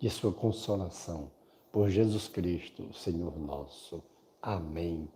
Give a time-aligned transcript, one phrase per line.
[0.00, 1.30] de sua consolação.
[1.70, 4.02] Por Jesus Cristo, Senhor nosso.
[4.42, 5.06] Amém.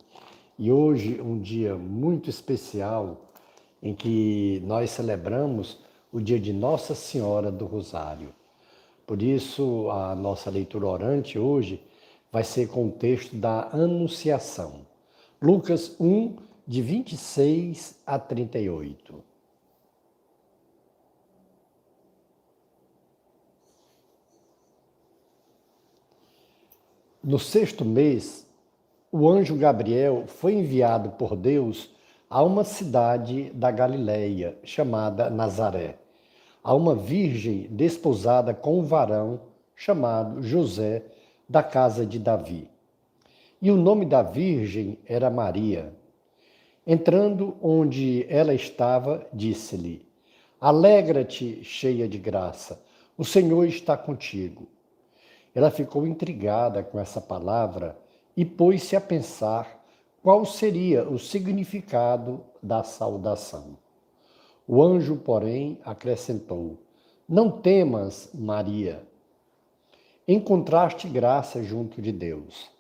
[0.59, 3.33] E hoje, um dia muito especial,
[3.83, 5.81] em que nós celebramos
[6.13, 8.33] o dia de Nossa Senhora do Rosário.
[9.07, 11.83] Por isso, a nossa leitura orante hoje
[12.31, 14.87] vai ser com o texto da Anunciação.
[15.43, 19.34] Lucas 1, de 26 a 38.
[27.27, 28.47] No sexto mês,
[29.11, 31.89] o anjo Gabriel foi enviado por Deus
[32.29, 35.97] a uma cidade da Galileia chamada Nazaré,
[36.63, 39.41] a uma virgem desposada com um varão
[39.75, 41.03] chamado José,
[41.49, 42.69] da casa de Davi.
[43.63, 45.95] E o nome da virgem era Maria.
[46.87, 50.07] Entrando onde ela estava, disse-lhe:
[50.61, 52.79] Alegra-te, cheia de graça,
[53.17, 54.69] o Senhor está contigo.
[55.55, 57.97] Ela ficou intrigada com essa palavra
[58.37, 59.85] e pôs-se a pensar
[60.23, 63.77] qual seria o significado da saudação.
[64.67, 66.79] O anjo, porém, acrescentou:
[67.29, 69.07] Não temas, Maria.
[70.27, 72.71] Encontraste graça junto de Deus.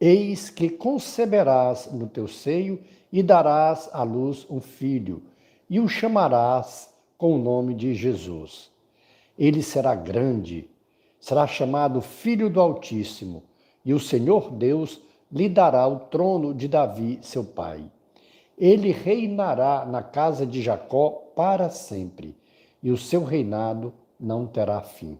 [0.00, 2.80] Eis que conceberás no teu seio
[3.12, 5.22] e darás à luz um filho,
[5.68, 8.70] e o chamarás com o nome de Jesus.
[9.38, 10.70] Ele será grande
[11.26, 13.42] será chamado Filho do Altíssimo,
[13.84, 15.02] e o Senhor Deus
[15.32, 17.90] lhe dará o trono de Davi, seu pai.
[18.56, 22.36] Ele reinará na casa de Jacó para sempre,
[22.80, 25.18] e o seu reinado não terá fim.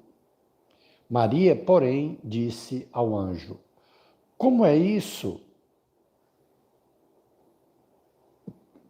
[1.10, 3.58] Maria, porém, disse ao anjo:
[4.38, 5.40] Como é isso?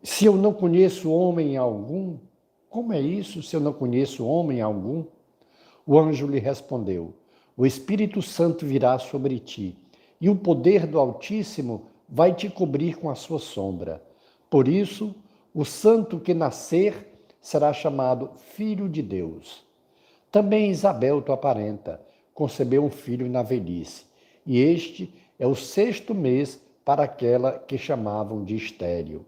[0.03, 2.19] Se eu não conheço homem algum,
[2.69, 5.16] como é isso se eu não conheço homem algum?
[5.89, 7.15] O anjo lhe respondeu:
[7.57, 9.79] O Espírito Santo virá sobre ti,
[10.21, 14.03] e o poder do Altíssimo vai te cobrir com a sua sombra.
[14.51, 15.15] Por isso,
[15.55, 17.07] o santo que nascer
[17.41, 19.65] será chamado Filho de Deus.
[20.33, 22.01] Também Isabel, tua parenta,
[22.35, 24.05] concebeu um filho na velhice,
[24.45, 29.25] e este é o sexto mês para aquela que chamavam de estéril.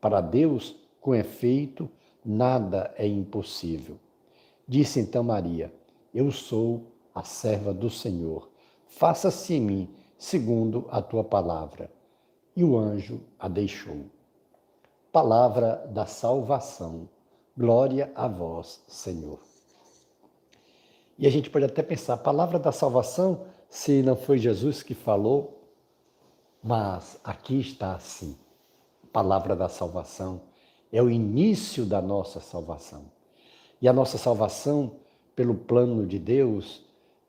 [0.00, 1.88] Para Deus, com efeito,
[2.24, 3.96] nada é impossível.
[4.68, 5.72] Disse então Maria:
[6.16, 8.48] eu sou a serva do Senhor.
[8.86, 11.92] Faça-se em mim segundo a tua palavra.
[12.56, 14.06] E o anjo a deixou.
[15.12, 17.06] Palavra da salvação.
[17.54, 19.40] Glória a vós, Senhor.
[21.18, 25.68] E a gente pode até pensar, palavra da salvação, se não foi Jesus que falou,
[26.62, 28.38] mas aqui está assim.
[29.12, 30.40] Palavra da salvação
[30.90, 33.04] é o início da nossa salvação.
[33.82, 35.04] E a nossa salvação
[35.36, 36.82] pelo plano de Deus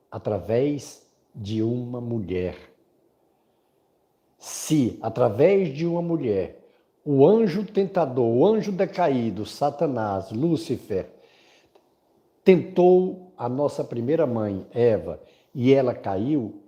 [0.09, 2.56] através de uma mulher.
[4.40, 6.63] Se, através de uma mulher,
[7.03, 11.09] o anjo tentador, o anjo decaído, Satanás, Lúcifer,
[12.44, 15.22] tentou a nossa primeira mãe, Eva,
[15.53, 16.62] e ela caiu,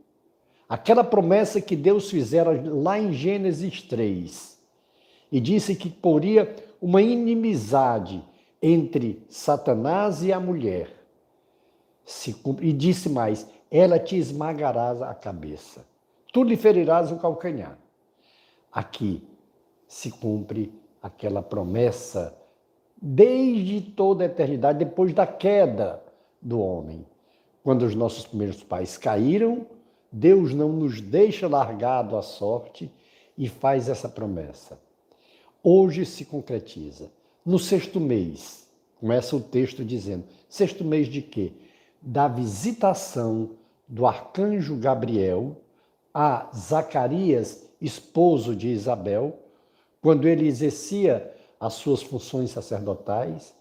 [0.68, 4.60] aquela promessa que Deus fizera lá em Gênesis 3,
[5.32, 8.22] e disse que poria uma inimizade
[8.62, 10.99] entre Satanás e a mulher
[12.10, 12.68] se cumpre.
[12.68, 15.86] E disse mais: ela te esmagarás a cabeça,
[16.34, 17.78] tu lhe ferirás o calcanhar.
[18.72, 19.24] Aqui
[19.88, 22.36] se cumpre aquela promessa
[23.02, 26.04] desde toda a eternidade, depois da queda
[26.42, 27.06] do homem.
[27.64, 29.68] Quando os nossos primeiros pais caíram,
[30.12, 32.92] Deus não nos deixa largado à sorte
[33.38, 34.80] e faz essa promessa.
[35.64, 37.12] Hoje se concretiza.
[37.46, 38.68] No sexto mês,
[39.00, 41.54] começa o texto dizendo: sexto mês de quê?
[42.02, 43.52] Da visitação
[43.88, 45.58] do arcanjo Gabriel
[46.14, 49.40] a Zacarias, esposo de Isabel,
[50.02, 53.54] quando ele exercia as suas funções sacerdotais,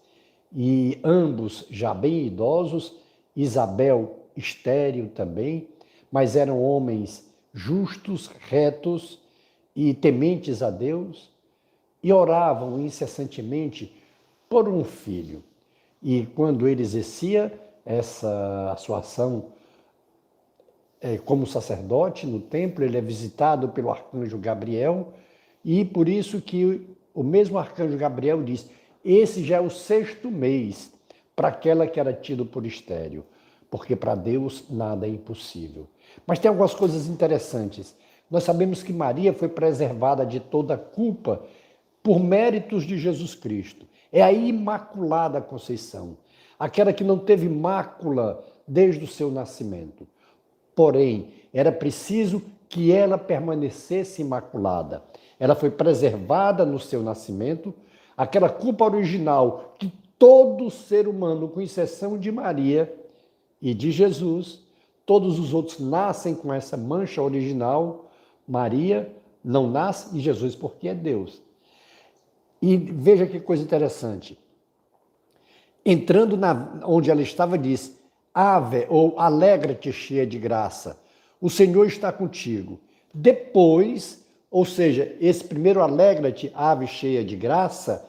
[0.55, 2.95] e ambos já bem idosos,
[3.35, 5.67] Isabel estéril também,
[6.11, 9.19] mas eram homens justos, retos
[9.75, 11.31] e tementes a Deus,
[12.01, 13.93] e oravam incessantemente
[14.49, 15.43] por um filho.
[16.01, 17.53] E quando ele exercia
[17.89, 19.47] essa sua ação
[21.01, 25.13] é, como sacerdote no templo, ele é visitado pelo arcanjo Gabriel,
[25.65, 28.69] e por isso que o mesmo arcanjo Gabriel diz:
[29.03, 30.91] esse já é o sexto mês
[31.35, 33.25] para aquela que era tido por estéreo,
[33.71, 35.87] porque para Deus nada é impossível.
[36.27, 37.95] Mas tem algumas coisas interessantes.
[38.29, 41.41] Nós sabemos que Maria foi preservada de toda culpa
[42.03, 43.87] por méritos de Jesus Cristo.
[44.11, 46.17] É a Imaculada Conceição,
[46.59, 50.05] aquela que não teve mácula desde o seu nascimento.
[50.75, 55.01] Porém, era preciso que ela permanecesse imaculada.
[55.39, 57.73] Ela foi preservada no seu nascimento,
[58.15, 62.93] aquela culpa original que todo ser humano, com exceção de Maria
[63.61, 64.61] e de Jesus,
[65.05, 68.11] todos os outros nascem com essa mancha original.
[68.47, 69.11] Maria
[69.43, 71.41] não nasce e Jesus porque é Deus.
[72.61, 74.37] E veja que coisa interessante.
[75.85, 77.97] Entrando na, onde ela estava, diz:
[78.33, 80.99] Ave ou alegra-te, cheia de graça,
[81.41, 82.79] o Senhor está contigo.
[83.13, 88.05] Depois, ou seja, esse primeiro alegra-te, ave cheia de graça,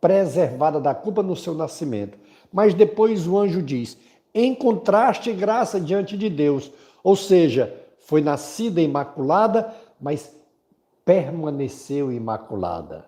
[0.00, 2.18] preservada da culpa no seu nascimento.
[2.52, 3.98] Mas depois o anjo diz:
[4.34, 6.70] encontraste graça diante de Deus.
[7.02, 10.34] Ou seja, foi nascida imaculada, mas
[11.04, 13.06] permaneceu imaculada.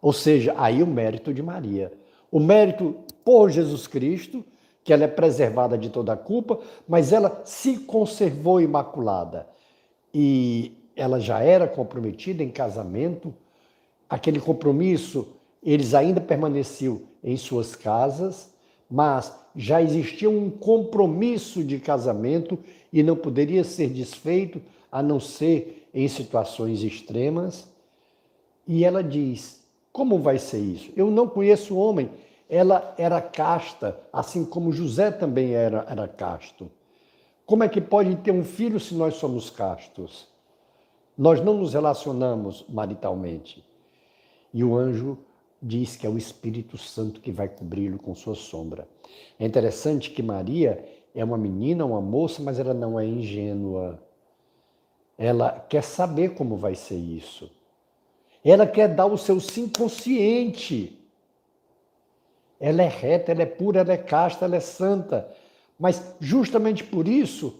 [0.00, 1.92] Ou seja, aí o mérito de Maria.
[2.30, 4.44] O mérito por Jesus Cristo,
[4.82, 9.46] que ela é preservada de toda culpa, mas ela se conservou imaculada.
[10.12, 13.34] E ela já era comprometida em casamento,
[14.08, 15.28] aquele compromisso
[15.62, 18.50] eles ainda permaneciam em suas casas,
[18.90, 22.58] mas já existia um compromisso de casamento
[22.92, 24.60] e não poderia ser desfeito
[24.90, 27.68] a não ser em situações extremas.
[28.66, 29.59] E ela diz:
[29.92, 30.92] Como vai ser isso?
[30.96, 32.10] Eu não conheço homem.
[32.48, 36.70] Ela era casta, assim como José também era, era casto.
[37.46, 40.28] Como é que pode ter um filho se nós somos castos?
[41.16, 43.64] Nós não nos relacionamos maritalmente.
[44.54, 45.18] E o anjo
[45.62, 48.88] diz que é o Espírito Santo que vai cobri-lo com sua sombra.
[49.38, 50.84] É interessante que Maria
[51.14, 54.00] é uma menina, uma moça, mas ela não é ingênua.
[55.18, 57.50] Ela quer saber como vai ser isso.
[58.44, 60.98] Ela quer dar o seu sim consciente.
[62.58, 65.30] Ela é reta, ela é pura, ela é casta, ela é santa.
[65.78, 67.58] Mas justamente por isso,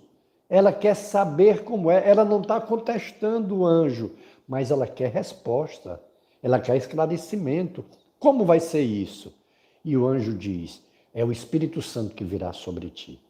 [0.48, 2.08] ela quer saber como é.
[2.08, 4.12] Ela não está contestando o anjo,
[4.46, 6.00] mas ela quer resposta.
[6.42, 7.84] Ela quer esclarecimento.
[8.18, 9.32] Como vai ser isso?
[9.84, 10.82] E o anjo diz:
[11.14, 13.20] é o Espírito Santo que virá sobre ti.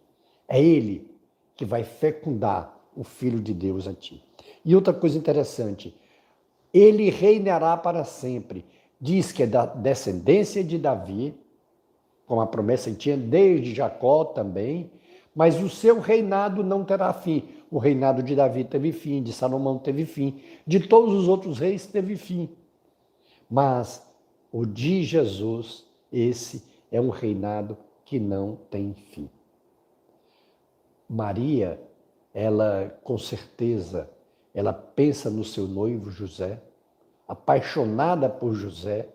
[0.48, 1.08] É ele
[1.56, 4.22] que vai fecundar o Filho de Deus a ti.
[4.64, 5.94] E outra coisa interessante,
[6.72, 8.64] ele reinará para sempre.
[9.00, 11.34] Diz que é da descendência de Davi,
[12.26, 14.90] como a promessa tinha desde Jacó também,
[15.34, 17.44] mas o seu reinado não terá fim.
[17.70, 21.86] O reinado de Davi teve fim, de Salomão teve fim, de todos os outros reis
[21.86, 22.48] teve fim.
[23.48, 24.06] Mas
[24.52, 29.30] o de Jesus, esse é um reinado que não tem fim.
[31.08, 31.80] Maria,
[32.32, 34.08] ela com certeza,
[34.54, 36.60] ela pensa no seu noivo José,
[37.26, 39.08] apaixonada por José.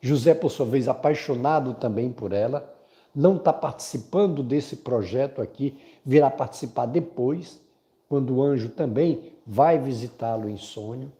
[0.00, 2.74] José, por sua vez, apaixonado também por ela,
[3.14, 7.60] não está participando desse projeto aqui, virá participar depois,
[8.08, 11.12] quando o anjo também vai visitá-lo em sonho,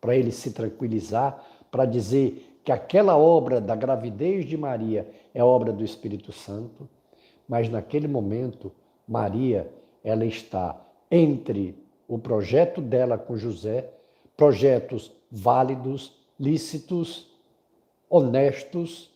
[0.00, 5.72] para ele se tranquilizar, para dizer que aquela obra da gravidez de Maria é obra
[5.72, 6.88] do Espírito Santo,
[7.48, 8.72] mas naquele momento
[9.06, 9.70] Maria
[10.02, 10.76] ela está
[11.10, 13.90] entre o projeto dela com José,
[14.36, 17.28] projetos válidos, lícitos,
[18.08, 19.10] honestos,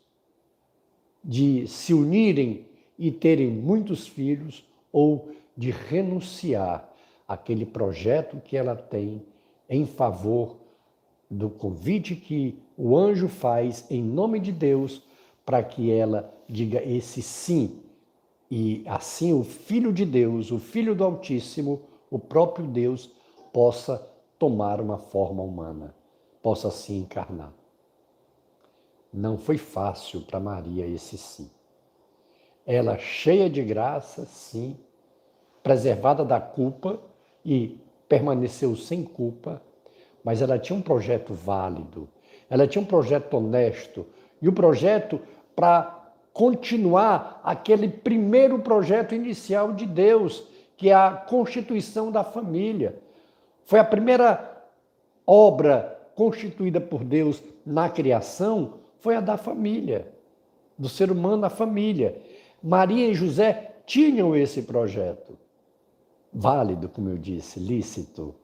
[1.22, 2.66] de se unirem
[2.98, 6.88] e terem muitos filhos ou de renunciar
[7.26, 9.22] àquele projeto que ela tem
[9.68, 10.56] em favor
[11.30, 15.02] do convite que o anjo faz em nome de Deus
[15.44, 17.80] para que ela diga esse sim.
[18.50, 23.10] E assim o Filho de Deus, o Filho do Altíssimo, o próprio Deus,
[23.52, 24.06] possa
[24.38, 25.94] tomar uma forma humana,
[26.42, 27.52] possa se encarnar.
[29.12, 31.50] Não foi fácil para Maria esse sim.
[32.66, 34.76] Ela cheia de graça, sim,
[35.62, 37.00] preservada da culpa
[37.44, 39.62] e permaneceu sem culpa,
[40.22, 42.08] mas ela tinha um projeto válido,
[42.48, 44.06] ela tinha um projeto honesto
[44.40, 45.20] e o um projeto
[45.56, 50.44] para continuar aquele primeiro projeto inicial de Deus,
[50.78, 52.98] que é a constituição da família.
[53.66, 54.64] Foi a primeira
[55.26, 60.10] obra constituída por Deus na criação, foi a da família,
[60.78, 62.16] do ser humano, a família.
[62.62, 65.36] Maria e José tinham esse projeto.
[66.32, 68.34] válido, como eu disse, lícito.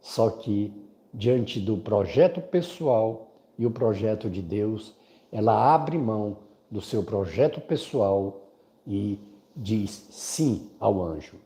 [0.00, 0.72] Só que
[1.12, 4.94] diante do projeto pessoal e o projeto de Deus,
[5.30, 6.38] ela abre mão
[6.70, 8.48] do seu projeto pessoal
[8.86, 9.18] e
[9.56, 11.36] diz sim ao anjo.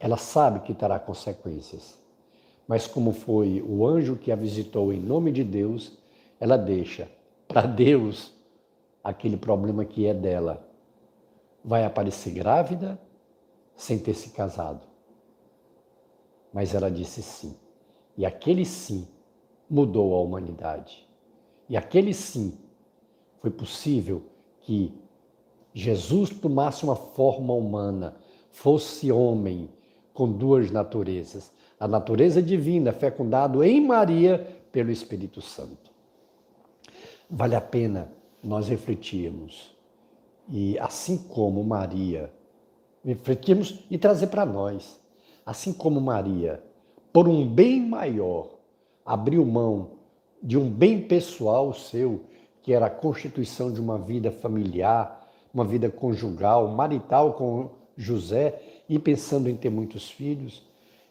[0.00, 1.98] Ela sabe que terá consequências,
[2.66, 5.96] mas como foi o anjo que a visitou em nome de Deus,
[6.40, 7.08] ela deixa
[7.46, 8.32] para Deus
[9.02, 10.66] aquele problema que é dela.
[11.64, 12.98] Vai aparecer grávida
[13.76, 14.86] sem ter se casado.
[16.52, 17.56] Mas ela disse sim.
[18.16, 19.08] E aquele sim
[19.68, 21.08] mudou a humanidade.
[21.68, 22.58] E aquele sim
[23.40, 24.22] foi possível
[24.60, 24.92] que
[25.74, 28.14] Jesus tomasse uma forma humana,
[28.52, 29.68] fosse homem
[30.14, 34.38] com duas naturezas, a natureza divina fecundado em Maria
[34.70, 35.90] pelo Espírito Santo.
[37.28, 38.12] Vale a pena
[38.42, 39.74] nós refletirmos
[40.48, 42.32] e assim como Maria,
[43.04, 45.00] refletirmos e trazer para nós,
[45.44, 46.62] assim como Maria,
[47.12, 48.50] por um bem maior,
[49.04, 49.92] abriu mão
[50.42, 52.24] de um bem pessoal seu,
[52.62, 55.23] que era a constituição de uma vida familiar,
[55.54, 60.62] uma vida conjugal, marital com José, e pensando em ter muitos filhos,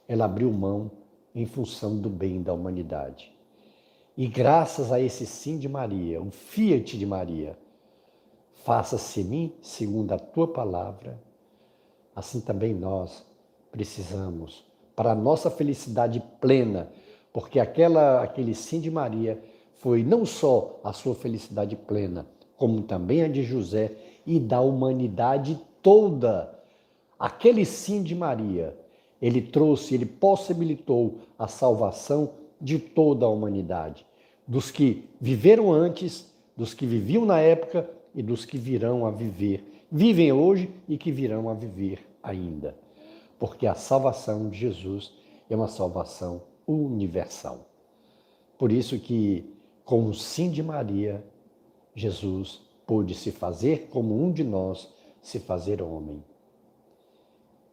[0.07, 0.91] ela abriu mão
[1.33, 3.33] em função do bem da humanidade.
[4.15, 7.57] E graças a esse sim de Maria, o fiat de Maria,
[8.63, 11.19] faça-se em mim segundo a tua palavra,
[12.15, 13.25] assim também nós
[13.71, 14.63] precisamos,
[14.95, 16.91] para a nossa felicidade plena,
[17.31, 19.41] porque aquela, aquele sim de Maria
[19.77, 25.59] foi não só a sua felicidade plena, como também a de José e da humanidade
[25.81, 26.57] toda.
[27.19, 28.77] Aquele sim de Maria,
[29.21, 34.05] ele trouxe, ele possibilitou a salvação de toda a humanidade,
[34.47, 39.83] dos que viveram antes, dos que viviam na época e dos que virão a viver,
[39.91, 42.75] vivem hoje e que virão a viver ainda.
[43.37, 45.11] Porque a salvação de Jesus
[45.49, 47.67] é uma salvação universal.
[48.57, 49.43] Por isso que,
[49.83, 51.23] com o sim de Maria,
[51.95, 54.89] Jesus pôde se fazer como um de nós,
[55.21, 56.23] se fazer homem.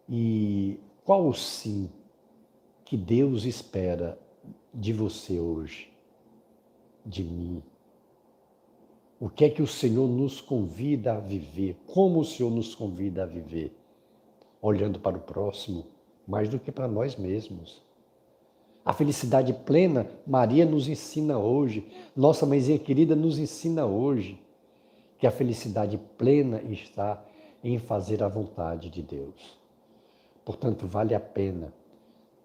[0.09, 1.91] E qual o sim
[2.85, 4.19] que Deus espera
[4.73, 5.91] de você hoje,
[7.05, 7.63] de mim?
[9.19, 11.77] O que é que o Senhor nos convida a viver?
[11.87, 13.77] Como o Senhor nos convida a viver?
[14.63, 15.87] Olhando para o próximo
[16.27, 17.83] mais do que para nós mesmos
[18.85, 21.87] a felicidade plena, Maria nos ensina hoje,
[22.17, 24.41] nossa mãezinha querida nos ensina hoje,
[25.21, 27.23] que a felicidade plena está
[27.63, 29.59] em fazer a vontade de Deus.
[30.45, 31.73] Portanto, vale a pena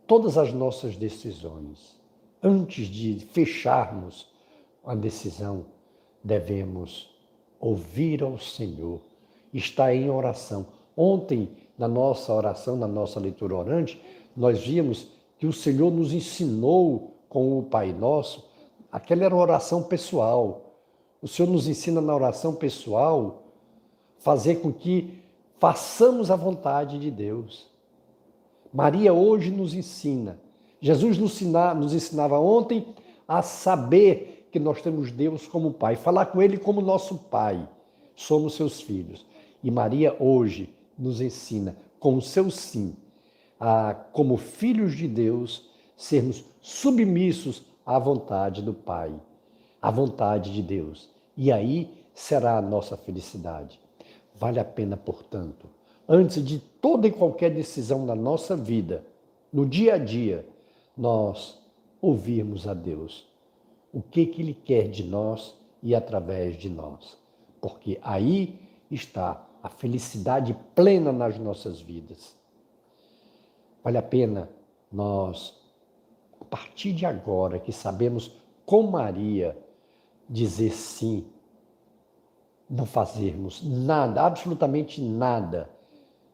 [0.05, 1.99] todas as nossas decisões,
[2.41, 4.27] antes de fecharmos
[4.85, 5.65] a decisão,
[6.23, 7.09] devemos
[7.59, 9.01] ouvir ao Senhor,
[9.53, 10.67] estar em oração.
[10.95, 14.01] Ontem, na nossa oração, na nossa leitura orante,
[14.35, 15.07] nós vimos
[15.39, 18.47] que o Senhor nos ensinou com o Pai Nosso,
[18.91, 20.64] aquela era oração pessoal.
[21.21, 23.43] O Senhor nos ensina na oração pessoal
[24.19, 25.19] fazer com que
[25.59, 27.67] façamos a vontade de Deus.
[28.73, 30.39] Maria hoje nos ensina.
[30.81, 32.85] Jesus nos, nos ensinava ontem
[33.27, 37.67] a saber que nós temos Deus como Pai, falar com Ele como nosso Pai.
[38.15, 39.25] Somos seus filhos.
[39.63, 42.95] E Maria hoje nos ensina com o seu sim
[43.59, 49.13] a, como filhos de Deus, sermos submissos à vontade do Pai,
[49.85, 51.07] à vontade de Deus.
[51.37, 53.79] E aí será a nossa felicidade.
[54.33, 55.67] Vale a pena, portanto,
[56.09, 59.05] antes de toda e qualquer decisão na nossa vida,
[59.53, 60.43] no dia a dia,
[60.97, 61.61] nós
[62.01, 63.27] ouvirmos a Deus.
[63.93, 67.15] O que, que Ele quer de nós e através de nós.
[67.61, 72.35] Porque aí está a felicidade plena nas nossas vidas.
[73.83, 74.49] Vale a pena
[74.91, 75.55] nós,
[76.41, 78.31] a partir de agora que sabemos
[78.65, 79.55] com Maria
[80.29, 81.25] dizer sim,
[82.69, 85.69] não fazermos nada, absolutamente nada,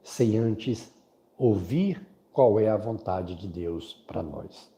[0.02, 0.92] sem antes
[1.38, 4.70] ouvir qual é a vontade de Deus para nós.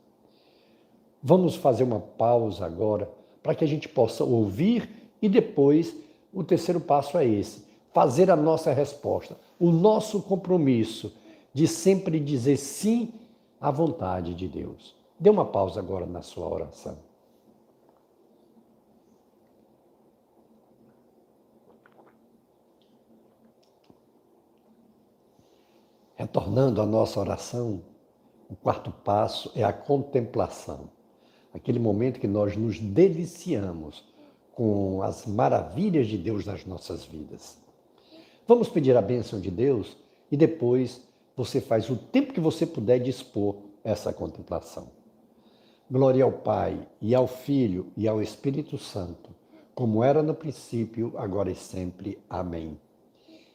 [1.22, 3.10] Vamos fazer uma pausa agora
[3.41, 4.89] para que a gente possa ouvir
[5.22, 5.96] e depois
[6.34, 11.13] o terceiro passo é esse: fazer a nossa resposta, o nosso compromisso
[11.53, 13.13] de sempre dizer sim
[13.62, 14.96] à vontade de Deus.
[15.20, 16.98] Dê uma pausa agora na sua oração.
[26.15, 27.82] Retornando à nossa oração,
[28.50, 30.89] o quarto passo é a contemplação.
[31.53, 34.03] Aquele momento que nós nos deliciamos
[34.53, 37.58] com as maravilhas de Deus nas nossas vidas.
[38.48, 39.98] Vamos pedir a bênção de Deus
[40.32, 41.01] e depois
[41.36, 44.88] você faz o tempo que você puder dispor essa contemplação.
[45.89, 49.29] Glória ao Pai, e ao Filho, e ao Espírito Santo,
[49.75, 52.20] como era no princípio, agora e sempre.
[52.29, 52.79] Amém.